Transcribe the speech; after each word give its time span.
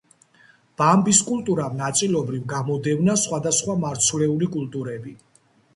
ბამბის 0.81 1.19
კულტურამ 1.27 1.77
ნაწილობრივ 1.81 2.49
გამოდევნა 2.57 3.19
სხვადასხვა 3.27 3.79
მარცვლეული 3.87 4.53
კულტურები. 4.57 5.19